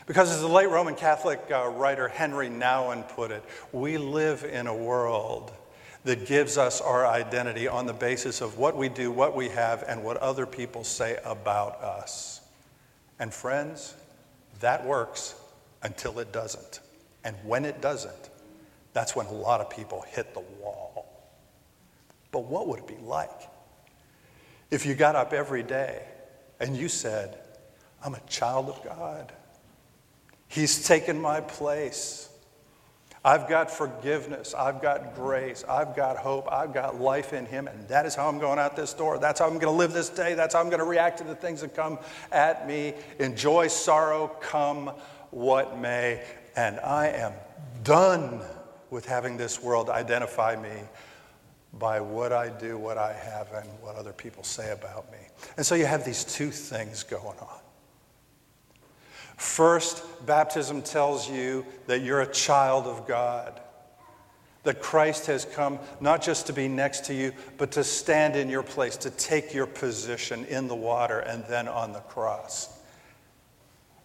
Because, 0.06 0.32
as 0.32 0.42
the 0.42 0.48
late 0.50 0.70
Roman 0.70 0.96
Catholic 0.96 1.40
uh, 1.50 1.70
writer 1.70 2.10
Henry 2.10 2.50
Nouwen 2.50 3.08
put 3.08 3.32
it, 3.32 3.42
we 3.72 3.98
live 3.98 4.44
in 4.44 4.68
a 4.68 4.76
world 4.76 5.54
that 6.04 6.26
gives 6.26 6.58
us 6.58 6.82
our 6.82 7.08
identity 7.08 7.68
on 7.68 7.86
the 7.86 7.94
basis 7.94 8.42
of 8.42 8.58
what 8.58 8.76
we 8.76 8.90
do, 8.90 9.12
what 9.12 9.36
we 9.36 9.50
have, 9.50 9.84
and 9.88 10.04
what 10.04 10.18
other 10.18 10.46
people 10.46 10.84
say 10.84 11.18
about 11.24 11.82
us. 11.82 12.42
And 13.20 13.34
friends, 13.34 13.94
that 14.60 14.86
works 14.86 15.36
until 15.82 16.20
it 16.20 16.34
doesn't. 16.34 16.82
And 17.24 17.36
when 17.44 17.64
it 17.64 17.82
doesn't, 17.82 18.30
that's 18.92 19.16
when 19.16 19.26
a 19.28 19.32
lot 19.32 19.62
of 19.62 19.70
people 19.70 20.04
hit 20.10 20.34
the 20.34 20.44
wall. 20.62 21.06
But 22.32 22.46
what 22.46 22.68
would 22.68 22.80
it 22.80 22.88
be 22.88 22.98
like 23.02 23.30
if 24.72 24.86
you 24.86 24.96
got 24.96 25.16
up 25.16 25.34
every 25.34 25.64
day 25.64 26.04
and 26.60 26.76
you 26.76 26.90
said, 26.90 27.38
I'm 28.04 28.16
a 28.16 28.22
child 28.28 28.70
of 28.70 28.84
God? 28.84 29.32
He's 30.48 30.86
taken 30.86 31.20
my 31.20 31.42
place. 31.42 32.30
I've 33.26 33.48
got 33.48 33.72
forgiveness. 33.72 34.54
I've 34.54 34.82
got 34.82 35.16
grace. 35.16 35.64
I've 35.70 35.96
got 35.96 36.18
hope. 36.18 36.52
I've 36.52 36.74
got 36.74 37.00
life 37.00 37.32
in 37.32 37.46
Him. 37.46 37.68
And 37.68 37.88
that 37.88 38.06
is 38.06 38.16
how 38.16 38.28
I'm 38.28 38.38
going 38.38 38.60
out 38.60 38.76
this 38.76 38.94
door. 38.94 39.18
That's 39.18 39.40
how 39.40 39.46
I'm 39.46 39.54
going 39.54 39.62
to 39.62 39.72
live 39.72 39.94
this 39.94 40.10
day. 40.10 40.34
That's 40.34 40.54
how 40.54 40.60
I'm 40.60 40.68
going 40.68 40.80
to 40.80 40.86
react 40.86 41.20
to 41.20 41.24
the 41.24 41.36
things 41.36 41.62
that 41.62 41.74
come 41.74 42.00
at 42.32 42.68
me. 42.68 42.94
Enjoy 43.20 43.68
sorrow, 43.68 44.28
come 44.42 44.92
what 45.32 45.80
may. 45.80 46.22
And 46.58 46.80
I 46.82 47.08
am 47.08 47.34
done 47.84 48.42
with 48.90 49.06
having 49.06 49.38
this 49.38 49.62
world 49.64 49.90
identify 49.90 50.56
me 50.56 50.82
by 51.74 52.00
what 52.02 52.34
I 52.34 52.50
do, 52.50 52.78
what 52.78 52.98
I 52.98 53.14
have, 53.14 53.52
and 53.54 53.68
what 53.82 53.96
other 53.96 54.14
people 54.14 54.44
say 54.44 54.72
about 54.72 55.12
me. 55.12 55.18
And 55.58 55.66
so 55.66 55.76
you 55.76 55.86
have 55.86 56.06
these 56.06 56.24
two 56.24 56.52
things 56.52 57.04
going 57.04 57.40
on. 57.40 57.60
First, 59.38 60.04
baptism 60.26 60.82
tells 60.82 61.30
you 61.30 61.66
that 61.88 62.02
you're 62.02 62.22
a 62.22 62.32
child 62.32 62.86
of 62.86 63.08
God, 63.08 63.60
that 64.64 64.82
Christ 64.82 65.26
has 65.28 65.46
come 65.46 65.80
not 66.00 66.22
just 66.22 66.48
to 66.48 66.54
be 66.54 66.68
next 66.68 67.06
to 67.06 67.14
you, 67.14 67.34
but 67.58 67.72
to 67.74 67.84
stand 67.84 68.36
in 68.36 68.50
your 68.50 68.64
place, 68.64 68.96
to 68.98 69.10
take 69.10 69.54
your 69.54 69.66
position 69.66 70.46
in 70.46 70.68
the 70.68 70.76
water 70.76 71.20
and 71.20 71.44
then 71.46 71.68
on 71.68 71.94
the 71.94 72.00
cross. 72.00 72.80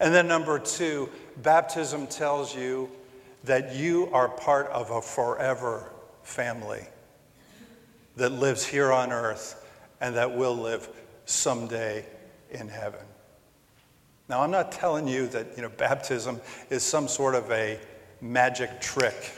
And 0.00 0.14
then, 0.14 0.28
number 0.28 0.58
two, 0.58 1.08
baptism 1.42 2.06
tells 2.06 2.54
you 2.54 2.90
that 3.44 3.75
you 3.75 4.08
are 4.12 4.28
part 4.28 4.68
of 4.68 4.90
a 4.90 5.02
forever 5.02 5.90
family 6.23 6.82
that 8.16 8.30
lives 8.30 8.64
here 8.64 8.92
on 8.92 9.12
earth 9.12 9.64
and 10.00 10.16
that 10.16 10.37
will 10.37 10.56
live 10.56 10.88
someday 11.25 12.04
in 12.50 12.68
heaven. 12.68 13.00
Now, 14.28 14.42
I'm 14.42 14.50
not 14.50 14.73
telling 14.73 15.08
you 15.08 15.26
that 15.28 15.56
you 15.56 15.62
know, 15.62 15.70
baptism 15.70 16.40
is 16.68 16.82
some 16.82 17.08
sort 17.08 17.35
of 17.35 17.50
a 17.50 17.78
magic 18.20 18.78
trick, 18.78 19.32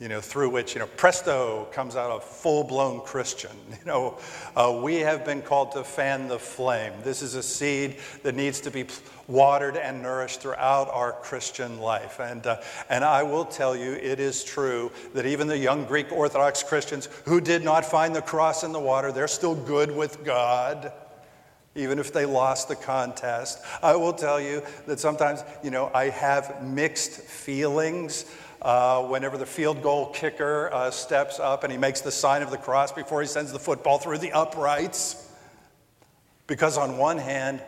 you 0.00 0.08
know, 0.08 0.20
through 0.20 0.50
which, 0.50 0.74
you 0.74 0.80
know, 0.80 0.88
presto 0.96 1.68
comes 1.70 1.94
out 1.94 2.10
a 2.10 2.20
full 2.20 2.64
blown 2.64 3.00
Christian. 3.02 3.52
You 3.78 3.86
know, 3.86 4.18
uh, 4.56 4.80
we 4.82 4.96
have 4.96 5.24
been 5.24 5.42
called 5.42 5.72
to 5.72 5.82
fan 5.82 6.28
the 6.28 6.38
flame. 6.38 6.92
This 7.02 7.20
is 7.22 7.34
a 7.34 7.42
seed 7.42 7.98
that 8.22 8.34
needs 8.34 8.60
to 8.60 8.70
be 8.70 8.86
watered 9.26 9.76
and 9.76 10.02
nourished 10.02 10.40
throughout 10.40 10.88
our 10.90 11.12
Christian 11.12 11.80
life. 11.80 12.20
And, 12.20 12.46
uh, 12.46 12.60
and 12.88 13.04
I 13.04 13.22
will 13.24 13.44
tell 13.44 13.76
you, 13.76 13.92
it 13.92 14.20
is 14.20 14.44
true 14.44 14.90
that 15.14 15.26
even 15.26 15.46
the 15.46 15.58
young 15.58 15.84
Greek 15.84 16.12
Orthodox 16.12 16.62
Christians 16.62 17.08
who 17.24 17.40
did 17.40 17.64
not 17.64 17.84
find 17.84 18.14
the 18.14 18.22
cross 18.22 18.62
in 18.62 18.72
the 18.72 18.80
water, 18.80 19.10
they're 19.10 19.28
still 19.28 19.54
good 19.54 19.94
with 19.94 20.24
God 20.24 20.92
even 21.74 21.98
if 21.98 22.12
they 22.12 22.26
lost 22.26 22.68
the 22.68 22.76
contest. 22.76 23.62
I 23.82 23.96
will 23.96 24.12
tell 24.12 24.40
you 24.40 24.62
that 24.86 25.00
sometimes, 25.00 25.42
you 25.62 25.70
know, 25.70 25.90
I 25.94 26.10
have 26.10 26.62
mixed 26.62 27.22
feelings. 27.22 28.26
Uh, 28.60 29.02
whenever 29.02 29.36
the 29.36 29.46
field 29.46 29.82
goal 29.82 30.06
kicker 30.10 30.70
uh, 30.72 30.88
steps 30.88 31.40
up 31.40 31.64
and 31.64 31.72
he 31.72 31.78
makes 31.78 32.00
the 32.00 32.12
sign 32.12 32.42
of 32.42 32.50
the 32.52 32.56
cross 32.56 32.92
before 32.92 33.20
he 33.20 33.26
sends 33.26 33.50
the 33.50 33.58
football 33.58 33.98
through 33.98 34.18
the 34.18 34.30
uprights. 34.30 35.28
Because, 36.46 36.78
on 36.78 36.96
one 36.96 37.18
hand, 37.18 37.60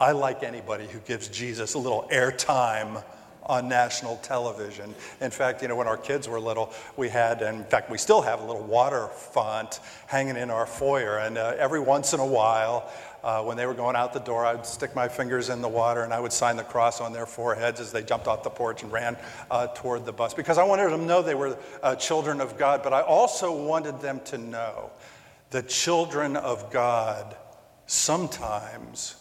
I 0.00 0.12
like 0.12 0.42
anybody 0.42 0.86
who 0.86 1.00
gives 1.00 1.26
Jesus 1.28 1.74
a 1.74 1.78
little 1.78 2.08
airtime 2.12 3.02
on 3.46 3.68
national 3.68 4.16
television. 4.18 4.94
In 5.20 5.30
fact, 5.30 5.62
you 5.62 5.68
know, 5.68 5.76
when 5.76 5.86
our 5.86 5.96
kids 5.96 6.28
were 6.28 6.40
little, 6.40 6.72
we 6.96 7.08
had, 7.08 7.42
and 7.42 7.58
in 7.58 7.64
fact, 7.64 7.90
we 7.90 7.98
still 7.98 8.22
have 8.22 8.40
a 8.40 8.44
little 8.44 8.62
water 8.62 9.08
font 9.08 9.80
hanging 10.06 10.36
in 10.36 10.50
our 10.50 10.66
foyer. 10.66 11.18
And 11.18 11.38
uh, 11.38 11.54
every 11.58 11.80
once 11.80 12.12
in 12.12 12.20
a 12.20 12.26
while, 12.26 12.90
uh, 13.24 13.42
when 13.42 13.56
they 13.56 13.64
were 13.64 13.74
going 13.74 13.96
out 13.96 14.12
the 14.12 14.20
door, 14.20 14.44
I'd 14.44 14.66
stick 14.66 14.94
my 14.94 15.08
fingers 15.08 15.48
in 15.48 15.62
the 15.62 15.68
water 15.68 16.02
and 16.02 16.12
I 16.12 16.20
would 16.20 16.32
sign 16.32 16.56
the 16.56 16.62
cross 16.62 17.00
on 17.00 17.14
their 17.14 17.24
foreheads 17.24 17.80
as 17.80 17.90
they 17.90 18.02
jumped 18.02 18.28
off 18.28 18.42
the 18.42 18.50
porch 18.50 18.82
and 18.82 18.92
ran 18.92 19.16
uh, 19.50 19.68
toward 19.68 20.04
the 20.04 20.12
bus 20.12 20.34
because 20.34 20.58
I 20.58 20.64
wanted 20.64 20.90
them 20.90 21.00
to 21.00 21.06
know 21.06 21.22
they 21.22 21.34
were 21.34 21.56
uh, 21.82 21.96
children 21.96 22.42
of 22.42 22.58
God, 22.58 22.82
but 22.82 22.92
I 22.92 23.00
also 23.00 23.66
wanted 23.66 24.02
them 24.02 24.20
to 24.26 24.36
know 24.36 24.90
that 25.50 25.70
children 25.70 26.36
of 26.36 26.70
God 26.70 27.34
sometimes 27.86 29.16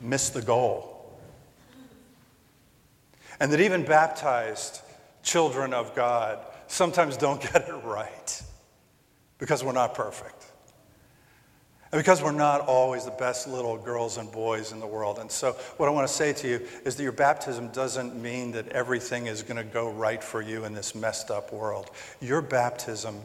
miss 0.00 0.30
the 0.30 0.42
goal. 0.42 0.92
And 3.38 3.52
that 3.52 3.60
even 3.60 3.84
baptized 3.84 4.80
children 5.22 5.72
of 5.72 5.94
God 5.94 6.40
sometimes 6.66 7.16
don't 7.16 7.40
get 7.52 7.68
it 7.68 7.84
right 7.84 8.42
because 9.38 9.62
we're 9.62 9.72
not 9.72 9.94
perfect. 9.94 10.35
And 11.96 12.04
because 12.04 12.22
we're 12.22 12.32
not 12.32 12.60
always 12.60 13.06
the 13.06 13.10
best 13.12 13.48
little 13.48 13.78
girls 13.78 14.18
and 14.18 14.30
boys 14.30 14.70
in 14.70 14.80
the 14.80 14.86
world. 14.86 15.18
And 15.18 15.32
so, 15.32 15.52
what 15.78 15.88
I 15.88 15.92
want 15.92 16.06
to 16.06 16.12
say 16.12 16.34
to 16.34 16.46
you 16.46 16.60
is 16.84 16.94
that 16.94 17.02
your 17.02 17.10
baptism 17.10 17.68
doesn't 17.68 18.14
mean 18.14 18.52
that 18.52 18.68
everything 18.68 19.28
is 19.28 19.42
going 19.42 19.56
to 19.56 19.64
go 19.64 19.90
right 19.90 20.22
for 20.22 20.42
you 20.42 20.66
in 20.66 20.74
this 20.74 20.94
messed 20.94 21.30
up 21.30 21.54
world. 21.54 21.90
Your 22.20 22.42
baptism 22.42 23.18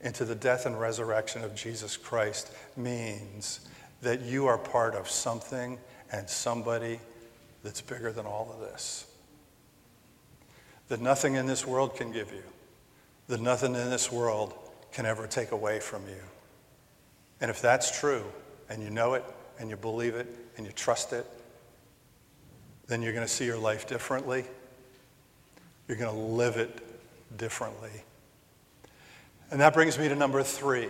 into 0.00 0.24
the 0.24 0.36
death 0.36 0.64
and 0.64 0.78
resurrection 0.78 1.42
of 1.42 1.56
Jesus 1.56 1.96
Christ 1.96 2.52
means 2.76 3.68
that 4.02 4.20
you 4.20 4.46
are 4.46 4.58
part 4.58 4.94
of 4.94 5.10
something 5.10 5.76
and 6.12 6.30
somebody 6.30 7.00
that's 7.64 7.80
bigger 7.80 8.12
than 8.12 8.26
all 8.26 8.48
of 8.54 8.60
this. 8.60 9.06
That 10.86 11.00
nothing 11.00 11.34
in 11.34 11.46
this 11.46 11.66
world 11.66 11.96
can 11.96 12.12
give 12.12 12.30
you, 12.30 12.44
that 13.26 13.40
nothing 13.40 13.74
in 13.74 13.90
this 13.90 14.12
world 14.12 14.54
can 14.92 15.04
ever 15.04 15.26
take 15.26 15.50
away 15.50 15.80
from 15.80 16.06
you. 16.06 16.22
And 17.44 17.50
if 17.50 17.60
that's 17.60 18.00
true, 18.00 18.24
and 18.70 18.82
you 18.82 18.88
know 18.88 19.12
it, 19.12 19.22
and 19.58 19.68
you 19.68 19.76
believe 19.76 20.14
it, 20.14 20.26
and 20.56 20.64
you 20.64 20.72
trust 20.72 21.12
it, 21.12 21.26
then 22.86 23.02
you're 23.02 23.12
going 23.12 23.26
to 23.26 23.30
see 23.30 23.44
your 23.44 23.58
life 23.58 23.86
differently. 23.86 24.46
You're 25.86 25.98
going 25.98 26.14
to 26.14 26.18
live 26.18 26.56
it 26.56 26.80
differently. 27.36 27.90
And 29.50 29.60
that 29.60 29.74
brings 29.74 29.98
me 29.98 30.08
to 30.08 30.14
number 30.14 30.42
three, 30.42 30.88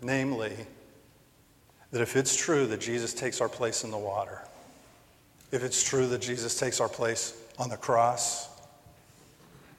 namely, 0.00 0.54
that 1.90 2.00
if 2.00 2.14
it's 2.14 2.36
true 2.36 2.68
that 2.68 2.80
Jesus 2.80 3.12
takes 3.12 3.40
our 3.40 3.48
place 3.48 3.82
in 3.82 3.90
the 3.90 3.98
water, 3.98 4.42
if 5.50 5.64
it's 5.64 5.82
true 5.82 6.06
that 6.06 6.20
Jesus 6.20 6.56
takes 6.56 6.80
our 6.80 6.88
place 6.88 7.36
on 7.58 7.68
the 7.68 7.76
cross, 7.76 8.48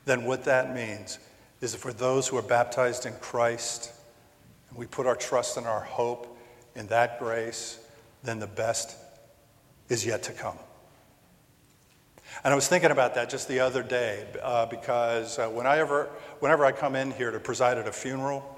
then 0.03 0.25
what 0.25 0.43
that 0.43 0.75
means 0.75 1.19
is 1.61 1.71
that 1.71 1.77
for 1.77 1.93
those 1.93 2.27
who 2.27 2.35
are 2.35 2.41
baptized 2.41 3.05
in 3.05 3.13
Christ, 3.21 3.93
and 4.71 4.79
we 4.79 4.87
put 4.87 5.05
our 5.05 5.15
trust 5.15 5.57
and 5.57 5.67
our 5.67 5.81
hope 5.81 6.35
in 6.75 6.87
that 6.87 7.19
grace, 7.19 7.77
then 8.23 8.39
the 8.39 8.47
best 8.47 8.97
is 9.87 10.03
yet 10.03 10.23
to 10.23 10.33
come. 10.33 10.57
And 12.43 12.51
I 12.51 12.55
was 12.55 12.67
thinking 12.67 12.89
about 12.89 13.13
that 13.15 13.29
just 13.29 13.47
the 13.47 13.59
other 13.59 13.83
day 13.83 14.25
uh, 14.41 14.65
because 14.65 15.37
uh, 15.37 15.49
whenever, 15.49 16.05
whenever 16.39 16.65
I 16.65 16.71
come 16.71 16.95
in 16.95 17.11
here 17.11 17.29
to 17.29 17.39
preside 17.39 17.77
at 17.77 17.87
a 17.87 17.91
funeral, 17.91 18.57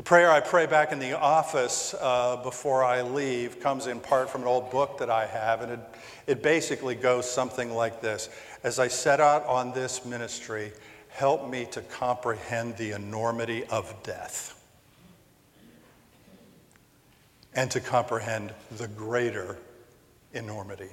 The 0.00 0.04
prayer 0.04 0.30
I 0.30 0.40
pray 0.40 0.64
back 0.64 0.92
in 0.92 0.98
the 0.98 1.12
office 1.20 1.94
uh, 2.00 2.36
before 2.36 2.82
I 2.82 3.02
leave 3.02 3.60
comes 3.60 3.86
in 3.86 4.00
part 4.00 4.30
from 4.30 4.40
an 4.40 4.48
old 4.48 4.70
book 4.70 4.96
that 4.96 5.10
I 5.10 5.26
have, 5.26 5.60
and 5.60 5.72
it, 5.72 5.80
it 6.26 6.42
basically 6.42 6.94
goes 6.94 7.30
something 7.30 7.74
like 7.74 8.00
this 8.00 8.30
As 8.62 8.78
I 8.78 8.88
set 8.88 9.20
out 9.20 9.44
on 9.44 9.72
this 9.74 10.06
ministry, 10.06 10.72
help 11.10 11.48
me 11.48 11.66
to 11.72 11.80
comprehend 11.82 12.76
the 12.76 12.92
enormity 12.92 13.64
of 13.66 13.94
death 14.02 14.56
and 17.54 17.70
to 17.70 17.80
comprehend 17.80 18.52
the 18.76 18.88
greater 18.88 19.58
enormity 20.32 20.90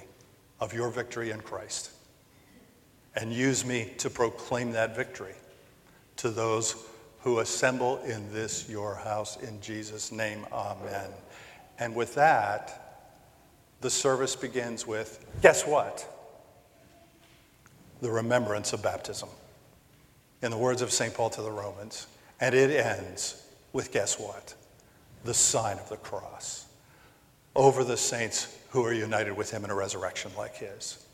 of 0.60 0.74
your 0.74 0.90
victory 0.90 1.30
in 1.30 1.40
Christ. 1.40 1.90
And 3.14 3.32
use 3.32 3.64
me 3.64 3.92
to 3.98 4.10
proclaim 4.10 4.72
that 4.72 4.94
victory 4.94 5.34
to 6.16 6.30
those 6.30 6.76
who 7.20 7.40
assemble 7.40 7.98
in 7.98 8.32
this 8.32 8.68
your 8.68 8.94
house 8.94 9.36
in 9.36 9.60
Jesus' 9.60 10.12
name. 10.12 10.46
Amen. 10.52 11.10
And 11.78 11.94
with 11.94 12.14
that, 12.14 13.06
the 13.80 13.90
service 13.90 14.34
begins 14.34 14.86
with 14.86 15.24
guess 15.42 15.66
what? 15.66 16.06
The 18.00 18.10
remembrance 18.10 18.72
of 18.72 18.82
baptism. 18.82 19.28
In 20.42 20.50
the 20.50 20.56
words 20.56 20.82
of 20.82 20.92
St. 20.92 21.12
Paul 21.14 21.30
to 21.30 21.42
the 21.42 21.50
Romans. 21.50 22.06
And 22.40 22.54
it 22.54 22.70
ends 22.70 23.44
with 23.72 23.92
guess 23.92 24.18
what? 24.18 24.54
The 25.24 25.34
sign 25.34 25.78
of 25.78 25.88
the 25.88 25.96
cross 25.96 26.66
over 27.56 27.82
the 27.82 27.96
saints 27.96 28.56
who 28.70 28.84
are 28.84 28.92
united 28.92 29.36
with 29.36 29.50
him 29.50 29.64
in 29.64 29.70
a 29.70 29.74
resurrection 29.74 30.30
like 30.36 30.56
his. 30.56 31.04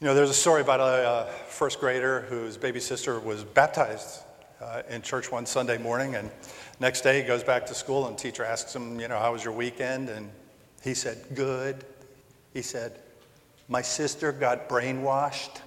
You 0.00 0.06
know, 0.06 0.14
there's 0.14 0.30
a 0.30 0.34
story 0.34 0.60
about 0.60 0.80
a, 0.80 1.30
first 1.48 1.78
grader 1.80 2.22
whose 2.22 2.56
baby 2.56 2.80
sister 2.80 3.20
was 3.20 3.44
baptized 3.44 4.22
uh, 4.60 4.82
in 4.88 5.02
church 5.02 5.30
one 5.30 5.46
Sunday 5.46 5.78
morning, 5.78 6.16
and 6.16 6.30
next 6.80 7.02
day 7.02 7.20
he 7.20 7.26
goes 7.26 7.44
back 7.44 7.66
to 7.66 7.74
school, 7.74 8.08
and 8.08 8.18
teacher 8.18 8.44
asks 8.44 8.74
him, 8.74 8.98
you 8.98 9.06
know, 9.06 9.18
how 9.18 9.32
was 9.32 9.44
your 9.44 9.52
weekend? 9.52 10.08
And 10.08 10.28
he 10.82 10.94
said, 10.94 11.24
good. 11.34 11.84
He 12.52 12.62
said, 12.62 12.98
my 13.68 13.80
sister 13.80 14.32
got 14.32 14.68
brainwashed. 14.68 15.60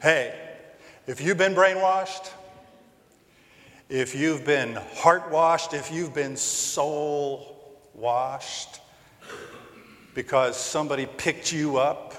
Hey, 0.00 0.32
if 1.06 1.20
you've 1.20 1.38
been 1.38 1.54
brainwashed, 1.54 2.30
if 3.88 4.14
you've 4.14 4.44
been 4.44 4.74
heart 4.94 5.30
washed, 5.30 5.74
if 5.74 5.90
you've 5.90 6.14
been 6.14 6.36
soul 6.36 7.80
washed, 7.94 8.80
because 10.14 10.56
somebody 10.56 11.06
picked 11.06 11.52
you 11.52 11.78
up, 11.78 12.14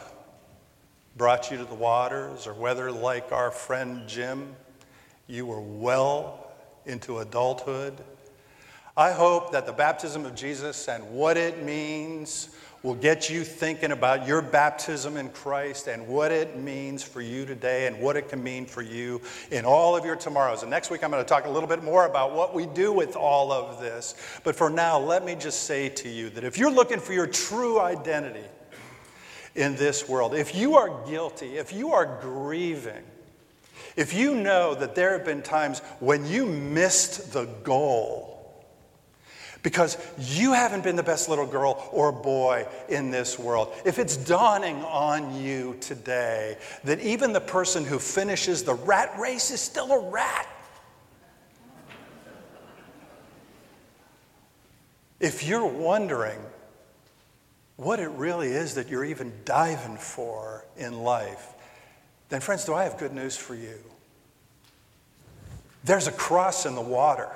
brought 1.15 1.51
you 1.51 1.57
to 1.57 1.65
the 1.65 1.75
waters, 1.75 2.47
or 2.47 2.53
whether, 2.53 2.91
like 2.91 3.31
our 3.31 3.51
friend 3.51 4.07
Jim, 4.07 4.55
you 5.27 5.45
were 5.45 5.61
well 5.61 6.51
into 6.85 7.19
adulthood. 7.19 7.93
I 8.97 9.11
hope 9.11 9.53
that 9.53 9.65
the 9.65 9.71
baptism 9.71 10.25
of 10.25 10.35
Jesus 10.35 10.89
and 10.89 11.11
what 11.11 11.37
it 11.37 11.63
means 11.63 12.55
will 12.81 12.95
get 12.95 13.29
you 13.29 13.43
thinking 13.43 13.91
about 13.91 14.25
your 14.25 14.41
baptism 14.41 15.17
in 15.17 15.29
Christ 15.29 15.87
and 15.87 16.07
what 16.07 16.31
it 16.31 16.57
means 16.57 17.03
for 17.03 17.21
you 17.21 17.45
today 17.45 17.87
and 17.87 17.99
what 17.99 18.15
it 18.15 18.29
can 18.29 18.41
mean 18.41 18.65
for 18.65 18.81
you 18.81 19.21
in 19.51 19.65
all 19.65 19.97
of 19.97 20.05
your 20.05 20.15
tomorrows. 20.15 20.61
And 20.61 20.71
next 20.71 20.89
week, 20.89 21.03
I'm 21.03 21.11
going 21.11 21.23
to 21.23 21.27
talk 21.27 21.45
a 21.45 21.49
little 21.49 21.67
bit 21.67 21.83
more 21.83 22.05
about 22.05 22.33
what 22.33 22.53
we 22.53 22.65
do 22.67 22.93
with 22.93 23.15
all 23.17 23.51
of 23.51 23.81
this. 23.81 24.15
But 24.43 24.55
for 24.55 24.69
now, 24.69 24.97
let 24.97 25.25
me 25.25 25.35
just 25.35 25.63
say 25.63 25.89
to 25.89 26.09
you 26.09 26.29
that 26.31 26.43
if 26.43 26.57
you're 26.57 26.71
looking 26.71 26.99
for 26.99 27.11
your 27.11 27.27
true 27.27 27.79
identity 27.79 28.47
in 29.55 29.75
this 29.75 30.07
world, 30.07 30.33
if 30.33 30.55
you 30.55 30.75
are 30.75 31.05
guilty, 31.05 31.57
if 31.57 31.73
you 31.73 31.91
are 31.91 32.19
grieving, 32.21 33.03
if 33.97 34.13
you 34.13 34.35
know 34.35 34.73
that 34.75 34.95
there 34.95 35.11
have 35.11 35.25
been 35.25 35.41
times 35.41 35.79
when 35.99 36.25
you 36.25 36.45
missed 36.45 37.33
the 37.33 37.45
goal, 37.63 38.38
because 39.63 39.97
you 40.17 40.53
haven't 40.53 40.83
been 40.83 40.95
the 40.95 41.03
best 41.03 41.29
little 41.29 41.45
girl 41.45 41.89
or 41.91 42.11
boy 42.11 42.65
in 42.87 43.11
this 43.11 43.37
world. 43.37 43.73
If 43.85 43.99
it's 43.99 44.15
dawning 44.17 44.83
on 44.83 45.41
you 45.41 45.77
today 45.81 46.57
that 46.83 46.99
even 47.01 47.33
the 47.33 47.41
person 47.41 47.85
who 47.85 47.99
finishes 47.99 48.63
the 48.63 48.73
rat 48.73 49.17
race 49.19 49.51
is 49.51 49.61
still 49.61 49.91
a 49.91 50.09
rat, 50.09 50.47
if 55.19 55.45
you're 55.45 55.65
wondering 55.65 56.39
what 57.75 57.99
it 57.99 58.09
really 58.09 58.49
is 58.49 58.75
that 58.75 58.89
you're 58.89 59.05
even 59.05 59.31
diving 59.45 59.97
for 59.97 60.65
in 60.77 60.99
life, 60.99 61.53
then, 62.29 62.41
friends, 62.41 62.63
do 62.65 62.73
I 62.73 62.83
have 62.83 62.97
good 62.97 63.13
news 63.13 63.35
for 63.35 63.55
you? 63.55 63.79
There's 65.83 66.07
a 66.07 66.11
cross 66.11 66.65
in 66.65 66.75
the 66.75 66.81
water. 66.81 67.29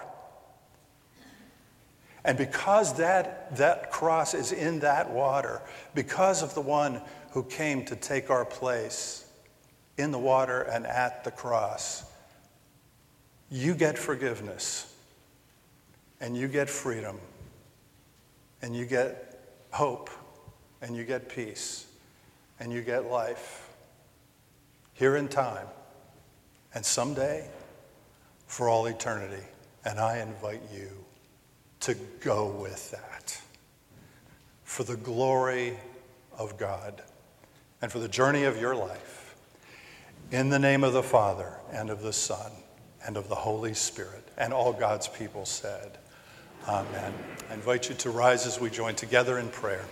And 2.25 2.37
because 2.37 2.95
that, 2.95 3.55
that 3.57 3.91
cross 3.91 4.33
is 4.33 4.51
in 4.51 4.79
that 4.79 5.11
water, 5.11 5.61
because 5.93 6.41
of 6.41 6.53
the 6.53 6.61
one 6.61 7.01
who 7.31 7.43
came 7.43 7.83
to 7.85 7.95
take 7.95 8.29
our 8.29 8.45
place 8.45 9.25
in 9.97 10.11
the 10.11 10.19
water 10.19 10.61
and 10.61 10.87
at 10.87 11.23
the 11.23 11.31
cross, 11.31 12.03
you 13.49 13.75
get 13.75 13.97
forgiveness, 13.97 14.95
and 16.21 16.35
you 16.35 16.47
get 16.47 16.69
freedom, 16.69 17.19
and 18.61 18.75
you 18.75 18.85
get 18.85 19.39
hope, 19.71 20.09
and 20.81 20.95
you 20.95 21.03
get 21.03 21.29
peace, 21.29 21.85
and 22.59 22.71
you 22.71 22.81
get 22.81 23.11
life 23.11 23.69
here 24.93 25.17
in 25.17 25.27
time, 25.27 25.67
and 26.73 26.85
someday 26.85 27.47
for 28.47 28.69
all 28.69 28.85
eternity. 28.85 29.43
And 29.85 29.99
I 29.99 30.19
invite 30.19 30.61
you 30.73 30.89
to 31.83 31.95
go 32.21 32.47
with 32.47 32.91
that 32.91 33.41
for 34.63 34.83
the 34.83 34.95
glory 34.95 35.73
of 36.37 36.57
God 36.57 37.01
and 37.81 37.91
for 37.91 37.99
the 37.99 38.07
journey 38.07 38.45
of 38.45 38.59
your 38.59 38.73
life. 38.73 39.35
In 40.31 40.47
the 40.47 40.59
name 40.59 40.85
of 40.85 40.93
the 40.93 41.03
Father 41.03 41.51
and 41.73 41.89
of 41.89 42.01
the 42.01 42.13
Son 42.13 42.53
and 43.05 43.17
of 43.17 43.27
the 43.27 43.35
Holy 43.35 43.73
Spirit. 43.73 44.25
And 44.37 44.53
all 44.53 44.71
God's 44.71 45.09
people 45.09 45.45
said, 45.45 45.97
Amen. 46.69 47.13
I 47.51 47.53
invite 47.53 47.89
you 47.89 47.95
to 47.95 48.09
rise 48.09 48.47
as 48.47 48.61
we 48.61 48.69
join 48.69 48.95
together 48.95 49.37
in 49.37 49.49
prayer. 49.49 49.83